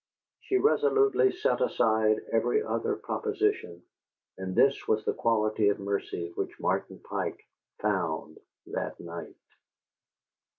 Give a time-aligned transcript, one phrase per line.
[0.39, 3.83] She resolutely set aside every other proposition;
[4.35, 7.45] and this was the quality of mercy which Martin Pike
[7.77, 9.35] found that night.